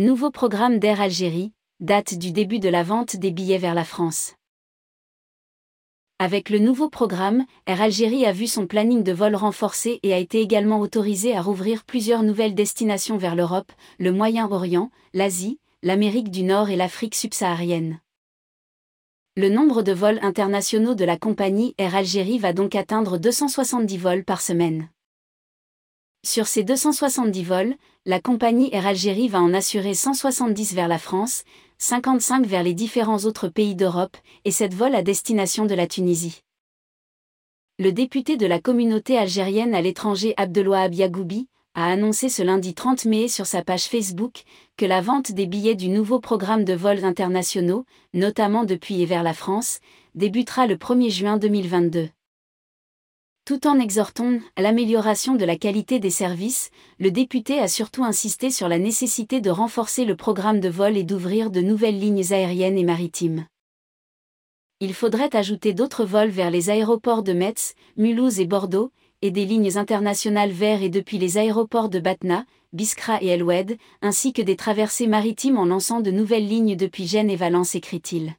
Nouveau 0.00 0.30
programme 0.30 0.78
d'Air 0.78 1.02
Algérie, 1.02 1.52
date 1.80 2.14
du 2.14 2.32
début 2.32 2.58
de 2.58 2.70
la 2.70 2.82
vente 2.82 3.16
des 3.16 3.30
billets 3.30 3.58
vers 3.58 3.74
la 3.74 3.84
France. 3.84 4.32
Avec 6.18 6.48
le 6.48 6.58
nouveau 6.58 6.88
programme, 6.88 7.44
Air 7.66 7.82
Algérie 7.82 8.24
a 8.24 8.32
vu 8.32 8.46
son 8.46 8.66
planning 8.66 9.02
de 9.02 9.12
vol 9.12 9.36
renforcé 9.36 10.00
et 10.02 10.14
a 10.14 10.16
été 10.16 10.40
également 10.40 10.80
autorisé 10.80 11.36
à 11.36 11.42
rouvrir 11.42 11.84
plusieurs 11.84 12.22
nouvelles 12.22 12.54
destinations 12.54 13.18
vers 13.18 13.36
l'Europe, 13.36 13.72
le 13.98 14.10
Moyen-Orient, 14.10 14.90
l'Asie, 15.12 15.58
l'Amérique 15.82 16.30
du 16.30 16.44
Nord 16.44 16.70
et 16.70 16.76
l'Afrique 16.76 17.14
subsaharienne. 17.14 18.00
Le 19.36 19.50
nombre 19.50 19.82
de 19.82 19.92
vols 19.92 20.20
internationaux 20.22 20.94
de 20.94 21.04
la 21.04 21.18
compagnie 21.18 21.74
Air 21.76 21.94
Algérie 21.94 22.38
va 22.38 22.54
donc 22.54 22.74
atteindre 22.74 23.18
270 23.18 23.98
vols 23.98 24.24
par 24.24 24.40
semaine. 24.40 24.88
Sur 26.22 26.46
ces 26.46 26.64
270 26.64 27.44
vols, 27.44 27.74
la 28.04 28.20
compagnie 28.20 28.68
Air 28.72 28.86
Algérie 28.86 29.28
va 29.28 29.40
en 29.40 29.54
assurer 29.54 29.94
170 29.94 30.74
vers 30.74 30.86
la 30.86 30.98
France, 30.98 31.44
55 31.78 32.44
vers 32.44 32.62
les 32.62 32.74
différents 32.74 33.24
autres 33.24 33.48
pays 33.48 33.74
d'Europe, 33.74 34.18
et 34.44 34.50
7 34.50 34.74
vols 34.74 34.94
à 34.94 35.02
destination 35.02 35.64
de 35.64 35.74
la 35.74 35.86
Tunisie. 35.86 36.42
Le 37.78 37.90
député 37.90 38.36
de 38.36 38.46
la 38.46 38.60
communauté 38.60 39.16
algérienne 39.16 39.74
à 39.74 39.80
l'étranger 39.80 40.34
Abdelouahab 40.36 40.94
Yagoubi 40.94 41.48
a 41.74 41.90
annoncé 41.90 42.28
ce 42.28 42.42
lundi 42.42 42.74
30 42.74 43.06
mai 43.06 43.26
sur 43.26 43.46
sa 43.46 43.64
page 43.64 43.84
Facebook 43.84 44.42
que 44.76 44.84
la 44.84 45.00
vente 45.00 45.32
des 45.32 45.46
billets 45.46 45.74
du 45.74 45.88
nouveau 45.88 46.20
programme 46.20 46.64
de 46.64 46.74
vols 46.74 47.06
internationaux, 47.06 47.86
notamment 48.12 48.64
depuis 48.64 49.00
et 49.00 49.06
vers 49.06 49.22
la 49.22 49.32
France, 49.32 49.80
débutera 50.14 50.66
le 50.66 50.76
1er 50.76 51.10
juin 51.10 51.38
2022. 51.38 52.10
Tout 53.50 53.66
en 53.66 53.80
exhortant 53.80 54.38
à 54.54 54.62
l'amélioration 54.62 55.34
de 55.34 55.44
la 55.44 55.56
qualité 55.56 55.98
des 55.98 56.10
services, 56.10 56.70
le 57.00 57.10
député 57.10 57.58
a 57.58 57.66
surtout 57.66 58.04
insisté 58.04 58.48
sur 58.48 58.68
la 58.68 58.78
nécessité 58.78 59.40
de 59.40 59.50
renforcer 59.50 60.04
le 60.04 60.14
programme 60.14 60.60
de 60.60 60.68
vol 60.68 60.96
et 60.96 61.02
d'ouvrir 61.02 61.50
de 61.50 61.60
nouvelles 61.60 61.98
lignes 61.98 62.32
aériennes 62.32 62.78
et 62.78 62.84
maritimes. 62.84 63.46
Il 64.78 64.94
faudrait 64.94 65.34
ajouter 65.34 65.72
d'autres 65.72 66.04
vols 66.04 66.28
vers 66.28 66.52
les 66.52 66.70
aéroports 66.70 67.24
de 67.24 67.32
Metz, 67.32 67.74
Mulhouse 67.96 68.38
et 68.38 68.46
Bordeaux, 68.46 68.92
et 69.20 69.32
des 69.32 69.46
lignes 69.46 69.76
internationales 69.76 70.52
vers 70.52 70.80
et 70.84 70.88
depuis 70.88 71.18
les 71.18 71.36
aéroports 71.36 71.88
de 71.88 71.98
Batna, 71.98 72.46
Biskra 72.72 73.20
et 73.20 73.26
El 73.26 73.42
Oued, 73.42 73.78
ainsi 74.00 74.32
que 74.32 74.42
des 74.42 74.54
traversées 74.54 75.08
maritimes 75.08 75.58
en 75.58 75.64
lançant 75.64 76.00
de 76.00 76.12
nouvelles 76.12 76.46
lignes 76.46 76.76
depuis 76.76 77.08
Gênes 77.08 77.30
et 77.30 77.34
Valence 77.34 77.74
écrit-il. 77.74 78.36